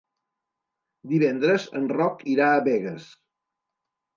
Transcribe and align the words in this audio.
Divendres 1.11 1.67
en 1.81 1.85
Roc 1.99 2.25
irà 2.37 2.51
a 2.57 2.65
Begues. 2.71 3.07